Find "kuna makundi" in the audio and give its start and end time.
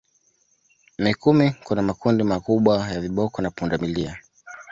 1.63-2.23